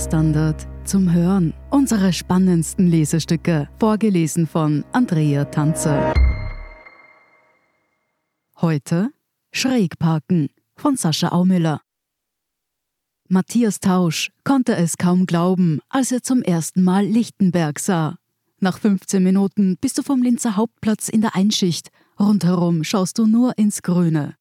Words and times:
Standard 0.00 0.66
zum 0.84 1.12
Hören. 1.12 1.52
Unsere 1.70 2.12
spannendsten 2.14 2.86
Lesestücke, 2.86 3.68
vorgelesen 3.78 4.46
von 4.46 4.82
Andrea 4.92 5.44
Tanzer. 5.44 6.14
Heute 8.60 9.10
Schrägparken 9.52 10.48
von 10.74 10.96
Sascha 10.96 11.28
Aumüller. 11.28 11.82
Matthias 13.28 13.78
Tausch 13.80 14.30
konnte 14.42 14.74
es 14.74 14.96
kaum 14.96 15.26
glauben, 15.26 15.80
als 15.90 16.10
er 16.12 16.22
zum 16.22 16.42
ersten 16.42 16.82
Mal 16.82 17.04
Lichtenberg 17.04 17.78
sah. 17.78 18.16
Nach 18.58 18.78
15 18.78 19.22
Minuten 19.22 19.76
bist 19.80 19.98
du 19.98 20.02
vom 20.02 20.22
Linzer 20.22 20.56
Hauptplatz 20.56 21.10
in 21.10 21.20
der 21.20 21.36
Einschicht. 21.36 21.90
Rundherum 22.18 22.84
schaust 22.84 23.18
du 23.18 23.26
nur 23.26 23.56
ins 23.58 23.82
Grüne. 23.82 24.39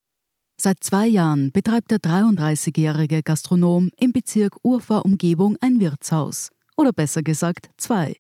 Seit 0.61 0.83
zwei 0.83 1.07
Jahren 1.07 1.53
betreibt 1.53 1.89
der 1.89 1.99
33-jährige 1.99 3.23
Gastronom 3.23 3.91
im 3.97 4.11
Bezirk 4.11 4.57
Urfa-Umgebung 4.61 5.55
ein 5.61 5.79
Wirtshaus. 5.79 6.49
Oder 6.75 6.91
besser 6.91 7.23
gesagt 7.23 7.69
zwei. 7.77 8.17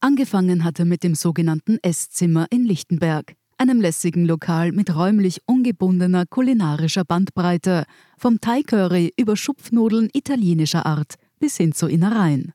Angefangen 0.00 0.64
hat 0.64 0.78
er 0.78 0.86
mit 0.86 1.04
dem 1.04 1.14
sogenannten 1.14 1.76
Esszimmer 1.82 2.46
in 2.48 2.64
Lichtenberg, 2.64 3.34
einem 3.58 3.78
lässigen 3.78 4.24
Lokal 4.24 4.72
mit 4.72 4.96
räumlich 4.96 5.42
ungebundener 5.44 6.24
kulinarischer 6.24 7.04
Bandbreite, 7.04 7.84
vom 8.16 8.40
Thai-Curry 8.40 9.12
über 9.18 9.36
Schupfnudeln 9.36 10.08
italienischer 10.14 10.86
Art 10.86 11.16
bis 11.40 11.58
hin 11.58 11.72
zu 11.72 11.88
Innereien. 11.88 12.54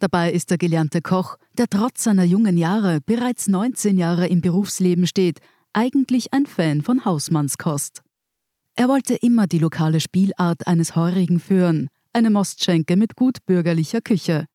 Dabei 0.00 0.30
ist 0.30 0.50
der 0.50 0.58
gelernte 0.58 1.00
Koch, 1.00 1.38
der 1.56 1.68
trotz 1.68 2.04
seiner 2.04 2.24
jungen 2.24 2.58
Jahre 2.58 3.00
bereits 3.00 3.46
19 3.46 3.96
Jahre 3.96 4.26
im 4.26 4.42
Berufsleben 4.42 5.06
steht, 5.06 5.38
eigentlich 5.72 6.34
ein 6.34 6.44
Fan 6.44 6.82
von 6.82 7.06
Hausmannskost. 7.06 8.03
Er 8.76 8.88
wollte 8.88 9.14
immer 9.14 9.46
die 9.46 9.58
lokale 9.58 10.00
Spielart 10.00 10.66
eines 10.66 10.96
Heurigen 10.96 11.38
führen, 11.38 11.88
eine 12.12 12.30
Mostschenke 12.30 12.96
mit 12.96 13.14
gut 13.14 13.38
bürgerlicher 13.46 14.00
Küche. 14.00 14.46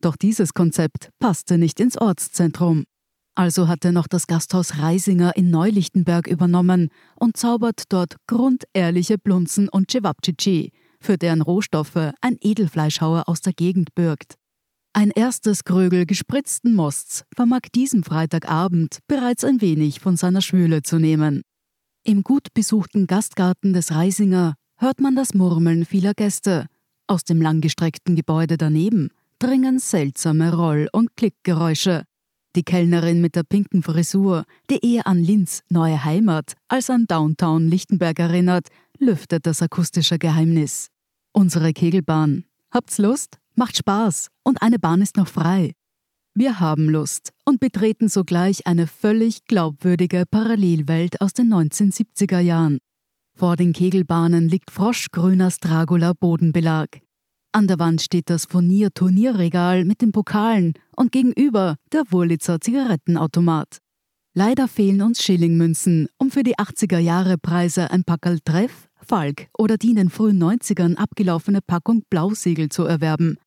Doch 0.00 0.16
dieses 0.16 0.54
Konzept 0.54 1.10
passte 1.20 1.56
nicht 1.56 1.78
ins 1.78 1.96
Ortszentrum. 1.96 2.84
Also 3.36 3.68
hat 3.68 3.84
er 3.84 3.92
noch 3.92 4.08
das 4.08 4.26
Gasthaus 4.26 4.78
Reisinger 4.78 5.36
in 5.36 5.50
Neulichtenberg 5.50 6.26
übernommen 6.26 6.88
und 7.14 7.36
zaubert 7.36 7.84
dort 7.90 8.16
grundehrliche 8.26 9.18
Blunzen 9.18 9.68
und 9.68 9.90
Cevapcici, 9.90 10.72
für 11.00 11.16
deren 11.16 11.40
Rohstoffe 11.40 12.12
ein 12.20 12.36
Edelfleischhauer 12.40 13.28
aus 13.28 13.40
der 13.40 13.52
Gegend 13.52 13.94
bürgt. 13.94 14.34
Ein 14.92 15.10
erstes 15.10 15.62
Krögel 15.62 16.06
gespritzten 16.06 16.74
Mosts 16.74 17.22
vermag 17.36 17.60
diesem 17.72 18.02
Freitagabend 18.02 18.98
bereits 19.06 19.44
ein 19.44 19.60
wenig 19.60 20.00
von 20.00 20.16
seiner 20.16 20.42
Schwüle 20.42 20.82
zu 20.82 20.98
nehmen. 20.98 21.42
Im 22.02 22.22
gut 22.22 22.54
besuchten 22.54 23.06
Gastgarten 23.06 23.74
des 23.74 23.92
Reisinger 23.92 24.54
hört 24.78 25.00
man 25.00 25.16
das 25.16 25.34
Murmeln 25.34 25.84
vieler 25.84 26.14
Gäste. 26.14 26.66
Aus 27.06 27.24
dem 27.24 27.42
langgestreckten 27.42 28.16
Gebäude 28.16 28.56
daneben 28.56 29.10
dringen 29.38 29.78
seltsame 29.78 30.54
Roll- 30.54 30.88
und 30.92 31.14
Klickgeräusche. 31.16 32.04
Die 32.56 32.62
Kellnerin 32.62 33.20
mit 33.20 33.36
der 33.36 33.42
pinken 33.42 33.82
Frisur, 33.82 34.44
die 34.70 34.84
eher 34.84 35.06
an 35.06 35.22
Linz 35.22 35.60
neue 35.68 36.02
Heimat 36.02 36.54
als 36.68 36.88
an 36.88 37.06
Downtown 37.06 37.68
Lichtenberg 37.68 38.18
erinnert, 38.18 38.68
lüftet 38.98 39.44
das 39.44 39.60
akustische 39.60 40.18
Geheimnis. 40.18 40.88
Unsere 41.32 41.72
Kegelbahn. 41.72 42.44
Habt's 42.70 42.98
Lust? 42.98 43.38
Macht 43.56 43.76
Spaß 43.76 44.28
und 44.42 44.62
eine 44.62 44.78
Bahn 44.78 45.02
ist 45.02 45.16
noch 45.16 45.28
frei. 45.28 45.72
Wir 46.34 46.60
haben 46.60 46.88
Lust 46.88 47.32
und 47.44 47.58
betreten 47.58 48.08
sogleich 48.08 48.66
eine 48.66 48.86
völlig 48.86 49.44
glaubwürdige 49.46 50.24
Parallelwelt 50.30 51.20
aus 51.20 51.32
den 51.32 51.52
1970er 51.52 52.38
Jahren. 52.38 52.78
Vor 53.36 53.56
den 53.56 53.72
Kegelbahnen 53.72 54.48
liegt 54.48 54.70
froschgrüner 54.70 55.50
Stragula 55.50 56.12
Bodenbelag. 56.12 57.00
An 57.52 57.66
der 57.66 57.80
Wand 57.80 58.00
steht 58.00 58.30
das 58.30 58.44
Furnier-Turnierregal 58.44 59.84
mit 59.84 60.02
den 60.02 60.12
Pokalen 60.12 60.74
und 60.94 61.10
gegenüber 61.10 61.76
der 61.90 62.04
Wurlitzer 62.10 62.60
Zigarettenautomat. 62.60 63.78
Leider 64.32 64.68
fehlen 64.68 65.02
uns 65.02 65.22
Schillingmünzen, 65.24 66.08
um 66.16 66.30
für 66.30 66.44
die 66.44 66.56
80er 66.56 66.98
Jahre 66.98 67.38
Preise 67.38 67.90
ein 67.90 68.04
Packerl 68.04 68.38
Treff, 68.44 68.88
Falk 68.94 69.48
oder 69.58 69.76
die 69.76 69.90
in 69.90 69.96
den 69.96 70.10
frühen 70.10 70.40
90ern 70.40 70.94
abgelaufene 70.94 71.60
Packung 71.60 72.04
Blausiegel 72.08 72.68
zu 72.68 72.84
erwerben. 72.84 73.38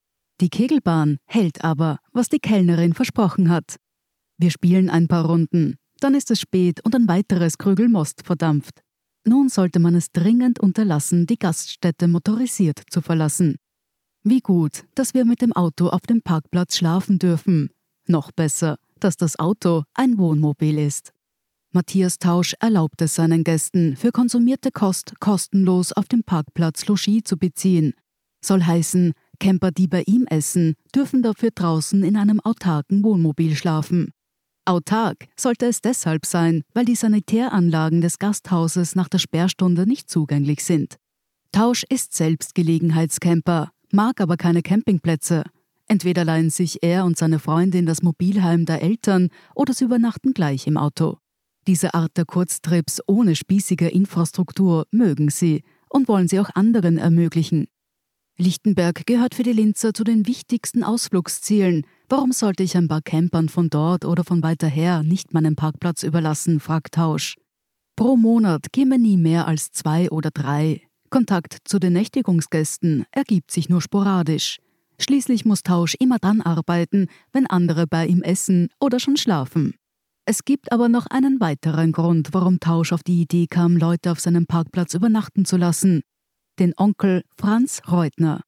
Die 0.41 0.49
Kegelbahn 0.49 1.17
hält 1.25 1.63
aber, 1.63 1.99
was 2.11 2.29
die 2.29 2.39
Kellnerin 2.39 2.93
versprochen 2.93 3.49
hat. 3.49 3.77
Wir 4.37 4.51
spielen 4.51 4.89
ein 4.89 5.07
paar 5.07 5.25
Runden, 5.25 5.75
dann 5.99 6.15
ist 6.15 6.31
es 6.31 6.41
spät 6.41 6.83
und 6.83 6.95
ein 6.95 7.07
weiteres 7.07 7.57
Krügel 7.57 7.87
Most 7.87 8.25
verdampft. 8.25 8.81
Nun 9.25 9.47
sollte 9.47 9.79
man 9.79 9.95
es 9.95 10.11
dringend 10.11 10.59
unterlassen, 10.59 11.27
die 11.27 11.37
Gaststätte 11.37 12.07
motorisiert 12.07 12.81
zu 12.89 13.01
verlassen. 13.01 13.55
Wie 14.23 14.41
gut, 14.41 14.85
dass 14.95 15.13
wir 15.13 15.23
mit 15.23 15.41
dem 15.41 15.53
Auto 15.53 15.87
auf 15.87 16.01
dem 16.01 16.21
Parkplatz 16.21 16.77
schlafen 16.77 17.19
dürfen. 17.19 17.69
Noch 18.07 18.31
besser, 18.31 18.77
dass 18.99 19.15
das 19.15 19.39
Auto 19.39 19.83
ein 19.93 20.17
Wohnmobil 20.17 20.77
ist. 20.77 21.13
Matthias 21.71 22.19
Tausch 22.19 22.53
erlaubt 22.59 23.01
es 23.01 23.15
seinen 23.15 23.43
Gästen, 23.43 23.95
für 23.95 24.11
konsumierte 24.11 24.71
Kost 24.71 25.19
kostenlos 25.19 25.91
auf 25.91 26.07
dem 26.07 26.23
Parkplatz 26.23 26.85
Logis 26.87 27.23
zu 27.23 27.37
beziehen. 27.37 27.93
Soll 28.41 28.63
heißen, 28.63 29.13
Camper, 29.39 29.71
die 29.71 29.87
bei 29.87 30.03
ihm 30.05 30.25
essen, 30.27 30.75
dürfen 30.95 31.21
dafür 31.21 31.49
draußen 31.53 32.03
in 32.03 32.15
einem 32.15 32.39
autarken 32.39 33.03
Wohnmobil 33.03 33.55
schlafen. 33.55 34.11
Autark 34.65 35.27
sollte 35.35 35.65
es 35.65 35.81
deshalb 35.81 36.25
sein, 36.25 36.63
weil 36.73 36.85
die 36.85 36.95
Sanitäranlagen 36.95 38.01
des 38.01 38.17
Gasthauses 38.19 38.95
nach 38.95 39.09
der 39.09 39.19
Sperrstunde 39.19 39.85
nicht 39.85 40.09
zugänglich 40.09 40.63
sind. 40.63 40.95
Tausch 41.51 41.83
ist 41.89 42.13
selbst 42.13 42.55
Gelegenheitscamper, 42.55 43.71
mag 43.91 44.21
aber 44.21 44.37
keine 44.37 44.61
Campingplätze. 44.61 45.43
Entweder 45.87 46.23
leihen 46.23 46.49
sich 46.49 46.81
er 46.81 47.03
und 47.03 47.17
seine 47.17 47.39
Freundin 47.39 47.85
das 47.85 48.01
Mobilheim 48.01 48.65
der 48.65 48.81
Eltern 48.81 49.29
oder 49.53 49.73
sie 49.73 49.83
übernachten 49.83 50.33
gleich 50.33 50.65
im 50.65 50.77
Auto. 50.77 51.17
Diese 51.67 51.93
Art 51.93 52.17
der 52.17 52.25
Kurztrips 52.25 53.01
ohne 53.05 53.35
spießige 53.35 53.89
Infrastruktur 53.89 54.87
mögen 54.91 55.29
sie 55.29 55.63
und 55.89 56.07
wollen 56.07 56.27
sie 56.27 56.39
auch 56.39 56.49
anderen 56.55 56.97
ermöglichen. 56.97 57.67
Lichtenberg 58.37 59.05
gehört 59.05 59.35
für 59.35 59.43
die 59.43 59.53
Linzer 59.53 59.93
zu 59.93 60.03
den 60.03 60.25
wichtigsten 60.25 60.83
Ausflugszielen. 60.83 61.85
Warum 62.09 62.31
sollte 62.31 62.63
ich 62.63 62.75
ein 62.75 62.87
paar 62.87 63.03
Campern 63.03 63.47
von 63.47 63.69
dort 63.69 64.05
oder 64.05 64.23
von 64.23 64.41
weiter 64.41 64.67
her 64.67 65.03
nicht 65.03 65.35
meinen 65.35 65.55
Parkplatz 65.55 66.01
überlassen, 66.01 66.59
fragt 66.59 66.95
Tausch. 66.95 67.35
Pro 67.95 68.17
Monat 68.17 68.73
käme 68.73 68.97
nie 68.97 69.17
mehr 69.17 69.47
als 69.47 69.71
zwei 69.71 70.09
oder 70.09 70.31
drei. 70.31 70.81
Kontakt 71.11 71.57
zu 71.63 71.77
den 71.77 71.93
Nächtigungsgästen 71.93 73.05
ergibt 73.11 73.51
sich 73.51 73.69
nur 73.69 73.83
sporadisch. 73.83 74.57
Schließlich 74.99 75.45
muss 75.45 75.61
Tausch 75.61 75.95
immer 75.99 76.17
dann 76.17 76.41
arbeiten, 76.41 77.07
wenn 77.33 77.45
andere 77.45 77.85
bei 77.85 78.07
ihm 78.07 78.23
essen 78.23 78.69
oder 78.79 78.99
schon 78.99 79.15
schlafen. 79.15 79.75
Es 80.25 80.43
gibt 80.43 80.71
aber 80.71 80.89
noch 80.89 81.05
einen 81.05 81.39
weiteren 81.39 81.91
Grund, 81.91 82.29
warum 82.31 82.59
Tausch 82.59 82.93
auf 82.93 83.03
die 83.03 83.21
Idee 83.21 83.45
kam, 83.45 83.77
Leute 83.77 84.11
auf 84.11 84.19
seinem 84.19 84.47
Parkplatz 84.47 84.95
übernachten 84.95 85.45
zu 85.45 85.57
lassen 85.57 86.01
den 86.59 86.73
Onkel 86.77 87.23
Franz 87.37 87.81
Reutner. 87.89 88.41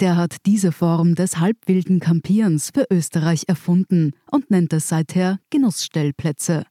Der 0.00 0.16
hat 0.16 0.36
diese 0.46 0.72
Form 0.72 1.14
des 1.14 1.38
halbwilden 1.38 2.00
Kampierens 2.00 2.70
für 2.74 2.86
Österreich 2.90 3.44
erfunden 3.46 4.12
und 4.30 4.50
nennt 4.50 4.72
es 4.72 4.88
seither 4.88 5.38
Genussstellplätze. 5.50 6.64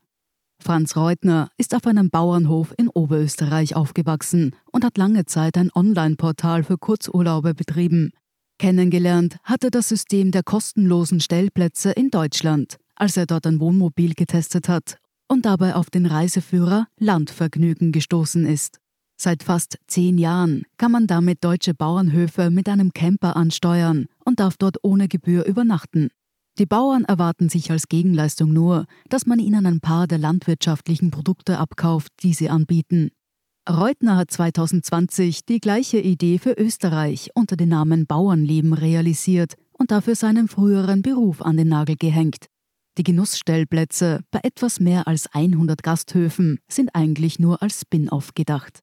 Franz 0.62 0.96
Reutner 0.96 1.50
ist 1.57 1.74
auf 1.74 1.88
einem 1.88 2.09
Bauernhof 2.09 2.74
in 2.78 2.88
Oberösterreich 2.88 3.75
aufgewachsen 3.75 4.56
und 4.72 4.84
hat 4.84 4.97
lange 4.97 5.25
Zeit 5.25 5.57
ein 5.57 5.72
Online-Portal 5.74 6.63
für 6.63 6.78
Kurzurlaube 6.78 7.56
betrieben. 7.56 8.12
Kennengelernt 8.60 9.38
hat 9.44 9.63
er 9.63 9.71
das 9.71 9.89
System 9.89 10.31
der 10.31 10.44
kostenlosen 10.44 11.19
Stellplätze 11.19 11.92
in 11.92 12.12
Deutschland, 12.12 12.77
als 12.95 13.18
er 13.18 13.25
dort 13.25 13.48
ein 13.48 13.60
Wohnmobil 13.60 14.13
getestet 14.13 14.69
hat 14.69 14.98
und 15.27 15.45
dabei 15.45 15.74
auf 15.74 15.89
den 15.89 16.06
Reiseführer 16.06 16.86
Landvergnügen 17.00 17.92
gestoßen 17.92 18.45
ist. 18.45 18.77
Seit 19.23 19.44
fast 19.44 19.77
zehn 19.85 20.18
Jahren 20.18 20.63
kann 20.77 20.91
man 20.91 21.06
damit 21.06 21.44
deutsche 21.44 21.75
Bauernhöfe 21.75 22.50
mit 22.50 22.68
einem 22.68 22.91
Camper 22.91 23.35
ansteuern 23.35 24.07
und 24.25 24.39
darf 24.39 24.57
dort 24.57 24.77
ohne 24.81 25.07
Gebühr 25.07 25.45
übernachten. 25.45 26.09
Die 26.57 26.65
Bauern 26.65 27.06
erwarten 27.06 27.47
sich 27.47 27.69
als 27.69 27.88
Gegenleistung 27.88 28.51
nur, 28.51 28.88
dass 29.09 29.27
man 29.27 29.38
ihnen 29.38 29.68
ein 29.68 29.79
paar 29.79 30.07
der 30.07 30.18
landwirtschaftlichen 30.18 31.12
Produkte 31.12 31.59
abkauft, 31.59 32.12
die 32.23 32.33
sie 32.33 32.50
anbieten. 32.50 33.12
Reutner 33.69 34.18
hat 34.18 34.31
2020 34.31 35.45
die 35.45 35.59
gleiche 35.59 36.00
Idee 36.00 36.39
für 36.39 36.53
Österreich 36.53 37.29
unter 37.35 37.56
dem 37.56 37.69
Namen 37.69 38.07
Bauernleben 38.07 38.73
realisiert 38.73 39.53
und 39.73 39.91
dafür 39.91 40.15
seinen 40.15 40.47
früheren 40.47 41.03
Beruf 41.03 41.44
an 41.44 41.57
den 41.57 41.68
Nagel 41.68 41.95
gehängt. 41.95 42.47
Die 42.97 43.03
Genussstellplätze 43.03 44.21
bei 44.31 44.39
etwas 44.41 44.79
mehr 44.79 45.07
als 45.07 45.27
100 45.31 45.83
Gasthöfen 45.83 46.57
sind 46.68 46.95
eigentlich 46.95 47.38
nur 47.38 47.62
als 47.62 47.81
Spin-off 47.81 48.33
gedacht. 48.33 48.79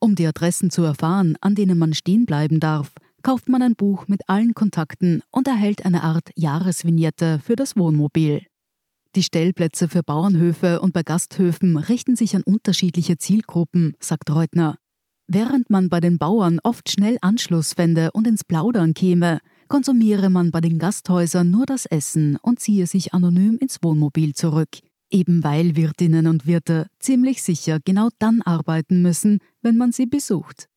Um 0.00 0.14
die 0.14 0.26
Adressen 0.26 0.70
zu 0.70 0.82
erfahren, 0.82 1.36
an 1.42 1.54
denen 1.54 1.78
man 1.78 1.92
stehen 1.92 2.24
bleiben 2.24 2.58
darf, 2.58 2.92
kauft 3.22 3.50
man 3.50 3.60
ein 3.60 3.76
Buch 3.76 4.08
mit 4.08 4.28
allen 4.28 4.54
Kontakten 4.54 5.22
und 5.30 5.46
erhält 5.46 5.84
eine 5.84 6.02
Art 6.02 6.30
Jahresvignette 6.36 7.38
für 7.44 7.54
das 7.54 7.76
Wohnmobil. 7.76 8.46
Die 9.14 9.22
Stellplätze 9.22 9.88
für 9.88 10.02
Bauernhöfe 10.02 10.80
und 10.80 10.94
bei 10.94 11.02
Gasthöfen 11.02 11.76
richten 11.76 12.16
sich 12.16 12.34
an 12.34 12.42
unterschiedliche 12.42 13.18
Zielgruppen, 13.18 13.94
sagt 14.00 14.30
Reutner. 14.30 14.78
Während 15.26 15.68
man 15.68 15.90
bei 15.90 16.00
den 16.00 16.16
Bauern 16.16 16.60
oft 16.62 16.90
schnell 16.90 17.18
Anschluss 17.20 17.74
fände 17.74 18.10
und 18.12 18.26
ins 18.26 18.42
Plaudern 18.42 18.94
käme, 18.94 19.40
konsumiere 19.68 20.30
man 20.30 20.50
bei 20.50 20.60
den 20.60 20.78
Gasthäusern 20.78 21.50
nur 21.50 21.66
das 21.66 21.86
Essen 21.86 22.36
und 22.40 22.58
ziehe 22.58 22.86
sich 22.86 23.12
anonym 23.12 23.58
ins 23.58 23.78
Wohnmobil 23.82 24.34
zurück. 24.34 24.78
Eben 25.10 25.42
weil 25.42 25.76
Wirtinnen 25.76 26.26
und 26.26 26.46
Wirte 26.46 26.86
ziemlich 27.00 27.42
sicher 27.42 27.78
genau 27.84 28.08
dann 28.18 28.42
arbeiten 28.42 29.02
müssen, 29.02 29.38
wenn 29.60 29.76
man 29.76 29.92
sie 29.92 30.06
besucht. 30.06 30.68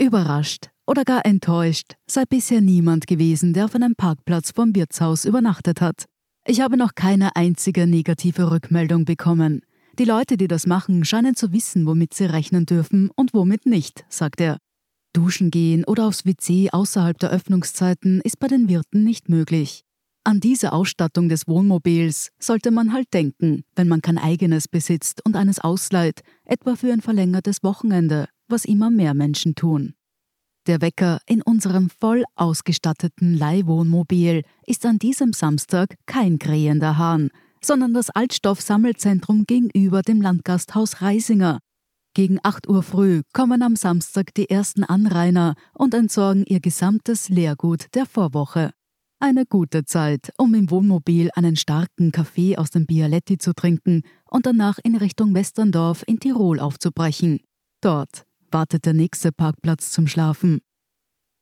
Überrascht 0.00 0.70
oder 0.86 1.04
gar 1.04 1.26
enttäuscht 1.26 1.94
sei 2.06 2.22
bisher 2.28 2.60
niemand 2.60 3.06
gewesen, 3.06 3.52
der 3.52 3.64
auf 3.64 3.74
einem 3.74 3.94
Parkplatz 3.96 4.52
vom 4.52 4.74
Wirtshaus 4.74 5.24
übernachtet 5.24 5.80
hat. 5.80 6.04
Ich 6.46 6.60
habe 6.60 6.76
noch 6.76 6.94
keine 6.94 7.34
einzige 7.36 7.86
negative 7.86 8.50
Rückmeldung 8.50 9.04
bekommen. 9.04 9.62
Die 9.98 10.04
Leute, 10.04 10.36
die 10.36 10.46
das 10.46 10.66
machen, 10.66 11.04
scheinen 11.04 11.34
zu 11.34 11.52
wissen, 11.52 11.84
womit 11.84 12.14
sie 12.14 12.26
rechnen 12.26 12.64
dürfen 12.64 13.10
und 13.16 13.34
womit 13.34 13.66
nicht, 13.66 14.04
sagt 14.08 14.40
er. 14.40 14.58
Duschen 15.12 15.50
gehen 15.50 15.84
oder 15.84 16.06
aufs 16.06 16.24
WC 16.24 16.70
außerhalb 16.70 17.18
der 17.18 17.30
Öffnungszeiten 17.30 18.20
ist 18.20 18.38
bei 18.38 18.46
den 18.46 18.68
Wirten 18.68 19.02
nicht 19.02 19.28
möglich. 19.28 19.84
An 20.28 20.40
diese 20.40 20.74
Ausstattung 20.74 21.30
des 21.30 21.48
Wohnmobils 21.48 22.32
sollte 22.38 22.70
man 22.70 22.92
halt 22.92 23.14
denken, 23.14 23.64
wenn 23.74 23.88
man 23.88 24.02
kein 24.02 24.18
eigenes 24.18 24.68
besitzt 24.68 25.24
und 25.24 25.36
eines 25.36 25.58
ausleiht, 25.58 26.20
etwa 26.44 26.76
für 26.76 26.92
ein 26.92 27.00
verlängertes 27.00 27.62
Wochenende, 27.62 28.28
was 28.46 28.66
immer 28.66 28.90
mehr 28.90 29.14
Menschen 29.14 29.54
tun. 29.54 29.94
Der 30.66 30.82
Wecker 30.82 31.20
in 31.24 31.40
unserem 31.40 31.88
voll 31.88 32.24
ausgestatteten 32.36 33.38
Leihwohnmobil 33.38 34.42
ist 34.66 34.84
an 34.84 34.98
diesem 34.98 35.32
Samstag 35.32 35.94
kein 36.04 36.38
krähender 36.38 36.98
Hahn, 36.98 37.30
sondern 37.64 37.94
das 37.94 38.10
Altstoffsammelzentrum 38.10 39.46
gegenüber 39.46 40.02
dem 40.02 40.20
Landgasthaus 40.20 41.00
Reisinger. 41.00 41.58
Gegen 42.12 42.38
8 42.42 42.68
Uhr 42.68 42.82
früh 42.82 43.22
kommen 43.32 43.62
am 43.62 43.76
Samstag 43.76 44.34
die 44.34 44.50
ersten 44.50 44.84
Anrainer 44.84 45.54
und 45.72 45.94
entsorgen 45.94 46.44
ihr 46.44 46.60
gesamtes 46.60 47.30
Leergut 47.30 47.86
der 47.94 48.04
Vorwoche. 48.04 48.72
Eine 49.20 49.46
gute 49.46 49.84
Zeit, 49.84 50.32
um 50.38 50.54
im 50.54 50.70
Wohnmobil 50.70 51.30
einen 51.34 51.56
starken 51.56 52.12
Kaffee 52.12 52.56
aus 52.56 52.70
dem 52.70 52.86
Bialetti 52.86 53.36
zu 53.36 53.52
trinken 53.52 54.02
und 54.30 54.46
danach 54.46 54.78
in 54.84 54.94
Richtung 54.94 55.34
Westerndorf 55.34 56.04
in 56.06 56.20
Tirol 56.20 56.60
aufzubrechen. 56.60 57.40
Dort 57.80 58.24
wartet 58.52 58.86
der 58.86 58.94
nächste 58.94 59.32
Parkplatz 59.32 59.90
zum 59.90 60.06
Schlafen. 60.06 60.60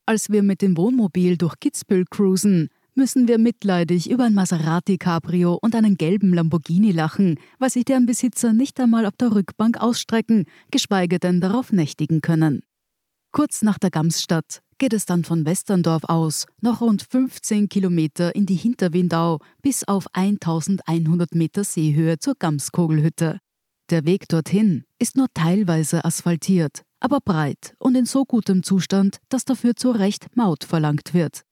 Als 0.07 0.31
wir 0.31 0.43
mit 0.43 0.63
dem 0.63 0.79
Wohnmobil 0.79 1.37
durch 1.37 1.61
Kitzbühel 1.61 2.07
cruisen, 2.09 2.71
müssen 2.95 3.29
wir 3.29 3.37
mitleidig 3.37 4.09
über 4.11 4.25
ein 4.25 4.33
Maserati 4.33 4.97
Cabrio 4.97 5.59
und 5.61 5.75
einen 5.75 5.99
gelben 5.99 6.33
Lamborghini 6.33 6.93
lachen, 6.93 7.39
weil 7.59 7.69
sich 7.69 7.85
deren 7.85 8.07
Besitzer 8.07 8.55
nicht 8.55 8.81
einmal 8.81 9.05
auf 9.05 9.17
der 9.17 9.35
Rückbank 9.35 9.77
ausstrecken, 9.77 10.47
geschweige 10.71 11.19
denn 11.19 11.43
darauf 11.43 11.73
nächtigen 11.73 12.23
können. 12.23 12.63
Kurz 13.33 13.61
nach 13.61 13.79
der 13.79 13.91
Gamsstadt 13.91 14.63
geht 14.79 14.93
es 14.93 15.07
dann 15.07 15.25
von 15.25 15.45
Westerndorf 15.45 16.05
aus 16.05 16.47
noch 16.61 16.81
rund 16.81 17.03
15 17.03 17.69
Kilometer 17.69 18.35
in 18.35 18.47
die 18.47 18.57
Hinterwindau 18.57 19.41
bis 19.63 19.85
auf 19.85 20.07
1100 20.13 21.35
Meter 21.35 21.65
Seehöhe 21.65 22.19
zur 22.19 22.35
Gamskogelhütte. 22.39 23.39
Der 23.91 24.05
Weg 24.05 24.29
dorthin 24.29 24.85
ist 24.99 25.17
nur 25.17 25.29
teilweise 25.33 26.05
asphaltiert, 26.05 26.83
aber 27.01 27.21
breit 27.21 27.75
und 27.79 27.95
in 27.95 28.05
so 28.05 28.25
gutem 28.25 28.63
Zustand, 28.63 29.19
dass 29.29 29.45
dafür 29.45 29.77
zu 29.77 29.91
Recht 29.91 30.37
Maut 30.37 30.65
verlangt 30.65 31.15
wird. 31.15 31.43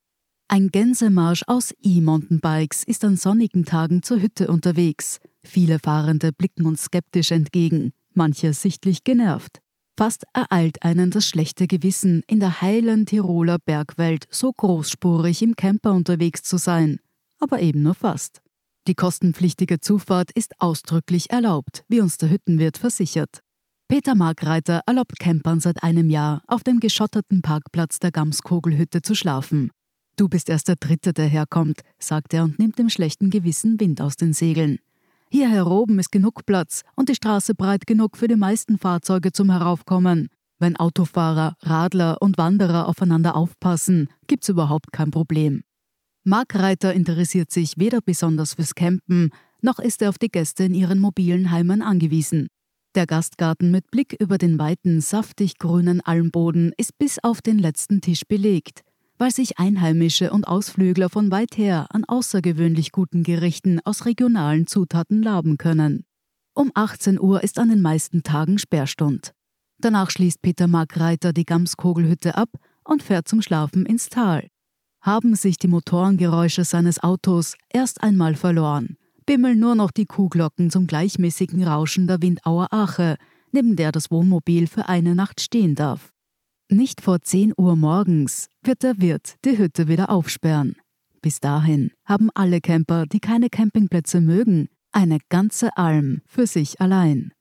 Ein 0.49 0.69
Gänsemarsch 0.69 1.43
aus 1.47 1.73
E-Mountainbikes 1.81 2.85
ist 2.85 3.05
an 3.05 3.17
sonnigen 3.17 3.65
Tagen 3.65 4.03
zur 4.03 4.21
Hütte 4.21 4.49
unterwegs. 4.49 5.19
Viele 5.43 5.79
Fahrende 5.79 6.33
blicken 6.33 6.67
uns 6.67 6.85
skeptisch 6.85 7.31
entgegen, 7.31 7.93
manche 8.15 8.53
sichtlich 8.53 9.05
genervt. 9.05 9.64
Fast 9.97 10.25
ereilt 10.33 10.83
einen 10.83 11.13
das 11.13 11.29
schlechte 11.29 11.69
Gewissen, 11.69 12.23
in 12.27 12.41
der 12.41 12.61
heilen 12.61 13.07
Tiroler 13.07 13.59
Bergwelt 13.65 14.27
so 14.29 14.53
großspurig 14.53 15.41
im 15.43 15.55
Camper 15.55 15.93
unterwegs 15.93 16.43
zu 16.43 16.57
sein. 16.57 16.99
Aber 17.39 17.61
eben 17.61 17.83
nur 17.83 17.95
fast. 17.95 18.41
Die 18.89 18.95
kostenpflichtige 18.95 19.79
Zufahrt 19.79 20.33
ist 20.33 20.53
ausdrücklich 20.59 21.31
erlaubt, 21.31 21.85
wie 21.89 22.01
uns 22.01 22.19
der 22.19 22.31
Hüttenwirt 22.31 22.77
versichert. 22.77 23.41
Peter 23.87 24.17
Markreiter 24.17 24.81
erlaubt 24.87 25.19
Campern 25.21 25.61
seit 25.61 25.83
einem 25.85 26.11
Jahr, 26.11 26.43
auf 26.49 26.65
dem 26.65 26.81
geschotterten 26.81 27.41
Parkplatz 27.41 28.01
der 28.01 28.11
Gamskogelhütte 28.11 29.01
zu 29.01 29.15
schlafen. 29.15 29.71
Du 30.17 30.29
bist 30.29 30.49
erst 30.49 30.69
der 30.69 30.77
Dritte, 30.77 31.13
der 31.13 31.27
herkommt, 31.27 31.83
sagt 31.99 32.35
er 32.35 32.45
und 32.45 32.59
nimmt 32.59 32.79
dem 32.79 32.89
schlechten 32.89 33.31
Gewissen 33.31 33.79
Wind 33.79 34.01
aus 34.01 34.17
den 34.17 34.33
Segeln. 34.33 34.79
Hier 35.35 35.51
heroben 35.51 35.99
ist 35.99 36.13
genug 36.13 36.47
Platz 36.47 36.83
und 36.95 37.09
die 37.09 37.17
Straße 37.17 37.57
breit 37.57 37.89
genug 37.89 38.17
für 38.17 38.29
die 38.29 38.37
meisten 38.37 38.79
Fahrzeuge 38.79 39.33
zum 39.33 39.51
Heraufkommen. 39.51 40.29
Wenn 40.61 40.77
Autofahrer, 40.77 41.57
Radler 41.61 42.23
und 42.23 42.39
Wanderer 42.39 42.87
aufeinander 42.87 43.35
aufpassen, 43.35 44.11
gibt's 44.29 44.49
überhaupt 44.49 44.93
kein 44.93 45.11
Problem. 45.11 45.65
Markreiter 46.23 46.95
interessiert 46.95 47.51
sich 47.51 47.79
weder 47.79 47.99
besonders 48.01 48.55
fürs 48.55 48.77
Campen, 48.77 49.31
noch 49.61 49.81
ist 49.81 50.03
er 50.03 50.11
auf 50.11 50.19
die 50.19 50.29
Gäste 50.29 50.63
in 50.63 50.75
ihren 50.75 51.01
mobilen 51.01 51.51
Heimen 51.51 51.83
angewiesen. 51.83 52.47
Der 52.95 53.07
Gastgarten 53.07 53.73
mit 53.73 53.91
Blick 53.91 54.15
über 54.21 54.39
den 54.39 54.57
weiten, 54.61 55.01
saftig 55.01 55.59
grünen 55.59 56.01
Almboden 56.01 56.71
ist 56.77 56.97
bis 56.97 57.19
auf 57.25 57.43
den 57.43 57.59
letzten 57.59 58.01
Tisch 58.01 58.23
belegt, 58.29 58.83
weil 59.19 59.31
sich 59.31 59.59
Einheimische 59.59 60.31
und 60.31 60.47
Ausflügler 60.49 61.09
von 61.09 61.31
weit 61.31 61.57
her 61.57 61.87
an 61.91 62.05
außergewöhnlich 62.05 62.93
guten 62.93 63.23
Gerichten 63.23 63.81
aus 63.85 64.07
regionalen 64.07 64.67
Zutaten 64.67 65.23
laben 65.23 65.59
können. 65.59 66.05
Um 66.55 66.71
18 66.75 67.21
Uhr 67.21 67.43
ist 67.43 67.59
an 67.59 67.69
den 67.69 67.83
meisten 67.83 68.23
Tagen 68.23 68.59
Sperrstund. 68.59 69.33
Danach 69.79 70.11
schließt 70.11 70.41
Peter 70.41 70.69
Markreiter 70.69 71.33
die 71.33 71.45
Gamskogelhütte 71.45 72.37
ab 72.37 72.51
und 72.85 73.03
fährt 73.03 73.29
zum 73.29 73.43
Schlafen 73.43 73.87
ins 73.87 74.09
Tal. 74.09 74.49
Haben 75.01 75.35
sich 75.35 75.59
die 75.59 75.69
Motorengeräusche 75.69 76.65
seines 76.65 77.03
Autos 77.03 77.57
erst 77.71 78.03
einmal 78.03 78.37
verloren, 78.37 78.97
bimmeln 79.27 79.59
nur 79.59 79.75
noch 79.75 79.91
die 79.91 80.07
Kuhglocken 80.07 80.71
zum 80.71 80.87
gleichmäßigen 80.87 81.63
Rauschen 81.65 82.07
der 82.07 82.23
Windauer 82.23 82.69
Ache, 82.71 83.17
neben 83.53 83.77
der 83.77 83.93
das 83.93 84.11
Wohnmobil 84.11 84.67
für 84.67 84.89
eine 84.89 85.15
Nacht 85.15 85.41
stehen 85.41 85.75
darf. 85.75 86.14
Nicht 86.71 87.01
vor 87.01 87.21
10 87.21 87.53
Uhr 87.57 87.77
morgens 87.77 88.49
wird 88.63 88.83
der 88.83 89.01
Wirt 89.01 89.37
die 89.45 89.59
Hütte 89.59 89.89
wieder 89.89 90.11
aufsperren. 90.11 90.77
Bis 91.23 91.41
dahin 91.41 91.91
haben 92.05 92.31
alle 92.35 92.61
Camper, 92.61 93.05
die 93.07 93.21
keine 93.21 93.49
Campingplätze 93.49 94.21
mögen, 94.21 94.69
eine 94.93 95.19
ganze 95.29 95.77
Alm 95.77 96.23
für 96.27 96.47
sich 96.47 96.81
allein. 96.81 97.33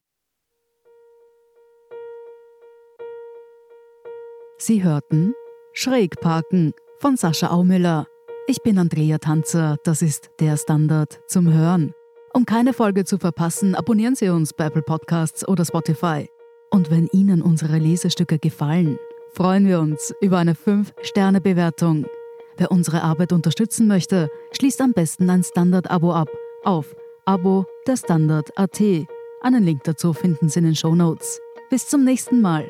Sie 4.58 4.84
hörten 4.84 5.34
Schräg 5.74 6.20
parken 6.22 6.74
von 7.00 7.18
Sascha 7.18 7.50
Aumüller 7.50 8.08
ich 8.46 8.62
bin 8.62 8.78
Andrea 8.78 9.20
Tanzer, 9.20 9.78
das 9.86 10.02
ist 10.02 10.30
der 10.42 10.58
Standard 10.58 11.22
zum 11.28 11.54
Hören. 11.54 11.94
Um 12.34 12.46
keine 12.46 12.74
Folge 12.74 13.06
zu 13.06 13.18
verpassen, 13.18 13.74
abonnieren 13.74 14.16
Sie 14.16 14.28
uns 14.28 14.52
bei 14.52 14.66
Apple 14.66 14.82
Podcasts 14.82 15.48
oder 15.48 15.64
Spotify. 15.64 16.28
Und 16.70 16.92
wenn 16.92 17.08
Ihnen 17.14 17.42
unsere 17.42 17.78
Lesestücke 17.78 18.40
gefallen, 18.40 19.00
freuen 19.34 19.68
wir 19.68 19.80
uns 19.80 20.14
über 20.22 20.38
eine 20.38 20.54
5-Sterne-Bewertung. 20.54 22.06
Wer 22.58 22.72
unsere 22.72 23.02
Arbeit 23.02 23.34
unterstützen 23.34 23.88
möchte, 23.88 24.30
schließt 24.52 24.82
am 24.82 24.94
besten 24.94 25.30
ein 25.30 25.44
Standard-Abo 25.44 26.14
ab 26.14 26.30
auf 26.64 26.96
Abo 27.26 27.66
der 27.88 27.98
Standard.at. 27.98 28.82
Einen 29.42 29.64
Link 29.64 29.84
dazu 29.84 30.14
finden 30.14 30.50
Sie 30.50 30.60
in 30.60 30.66
den 30.66 30.76
Show 30.76 30.96
Notes. 30.96 31.42
Bis 31.70 31.88
zum 31.88 32.04
nächsten 32.04 32.42
Mal. 32.42 32.70